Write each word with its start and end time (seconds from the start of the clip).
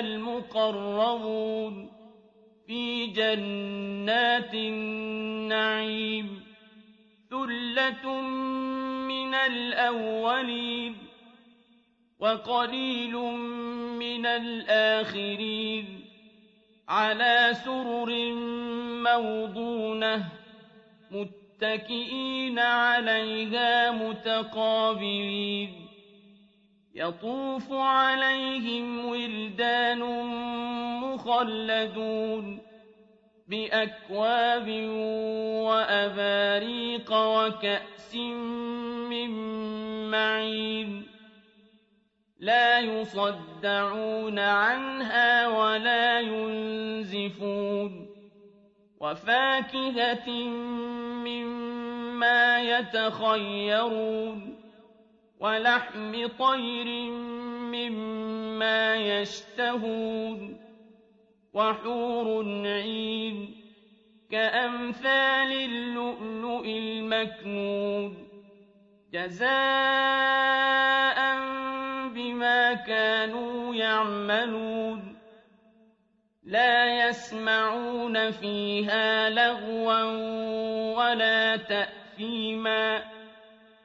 المقربون 0.00 1.90
في 2.66 3.06
جنات 3.06 4.54
النعيم 4.54 6.40
ثلة 7.30 8.20
من 9.08 9.34
الأولين 9.34 10.94
وقليل 12.18 13.16
من 13.98 14.26
الآخرين 14.26 16.04
على 16.88 17.50
سرر 17.64 18.32
موضونة 19.02 20.28
متكئين 21.10 22.58
عليها 22.58 23.90
متقابلين 23.90 25.83
يطوف 26.94 27.72
عليهم 27.72 29.04
ولدان 29.04 30.00
مخلدون 31.00 32.58
بأكواب 33.48 34.68
وأباريق 35.68 37.12
وكأس 37.12 38.14
من 39.10 39.30
معين 40.10 41.06
لا 42.38 42.80
يصدعون 42.80 44.38
عنها 44.38 45.48
ولا 45.48 46.20
ينزفون 46.20 48.06
وفاكهة 49.00 50.30
مما 51.24 52.62
يتخيرون 52.62 54.53
ولحم 55.44 56.26
طير 56.38 57.10
مما 57.74 58.96
يشتهون 58.96 60.60
وحور 61.52 62.44
عين 62.66 63.54
كأمثال 64.30 65.52
اللؤلؤ 65.52 66.64
المكنون 66.64 68.28
جزاء 69.12 69.48
بما 72.08 72.74
كانوا 72.74 73.74
يعملون 73.74 75.16
لا 76.44 77.08
يسمعون 77.08 78.30
فيها 78.30 79.30
لغوا 79.30 80.02
ولا 80.96 81.56
تأثيما 81.56 83.13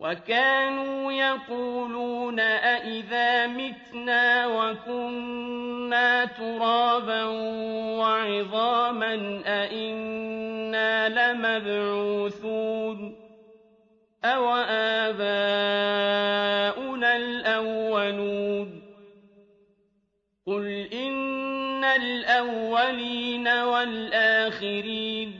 وكانوا 0.00 1.12
يقولون 1.12 2.40
أئذا 2.40 3.46
متنا 3.46 4.46
وكنا 4.46 6.24
ترابا 6.24 7.24
وعظاما 8.00 9.42
أئنا 9.46 11.08
لمبعوثون 11.32 13.16
أو 14.24 14.50
آباؤنا 15.08 15.60
الأولون 17.16 18.82
قل 20.46 20.88
إن 20.92 21.84
الأولين 21.84 23.48
والآخرين 23.48 25.39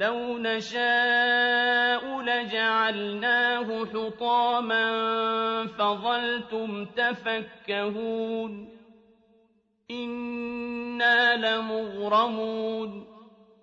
لو 0.00 0.38
نشاء 0.38 2.20
لجعلناه 2.20 3.86
حطاما 3.86 4.86
فظلتم 5.66 6.84
تفكهون 6.84 8.68
إنا 9.90 11.36
لمغرمون 11.36 13.06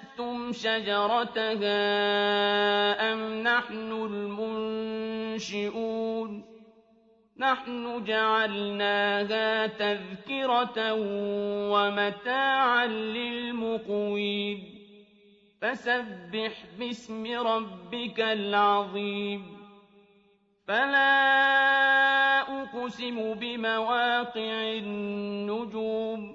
شجرتها 0.51 1.81
أم 3.13 3.43
نحن 3.43 3.91
المنشئون 5.31 6.51
نحن 7.37 8.03
جعلناها 8.03 9.67
تذكرة 9.67 10.93
ومتاعا 11.71 12.87
للمقوين 12.87 14.63
فسبح 15.61 16.53
باسم 16.79 17.47
ربك 17.47 18.19
العظيم 18.19 19.57
فلا 20.67 21.21
أقسم 22.41 23.33
بمواقع 23.33 24.73
النجوم 24.77 26.30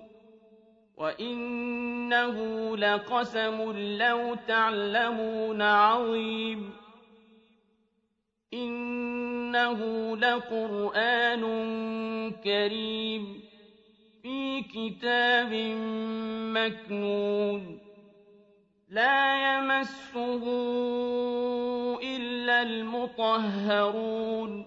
وإنه 0.97 2.37
لقسم 2.77 3.73
لو 3.99 4.37
تعلمون 4.49 5.63
عظيم 5.63 6.71
إنه 8.55 9.81
لقرآن 10.17 11.43
كريم 12.45 13.41
في 14.23 14.63
كتاب 14.63 15.53
مكنون 16.57 17.79
لا 18.89 19.57
يمسه 19.59 20.45
إلا 22.03 22.63
المطهرون 22.63 24.67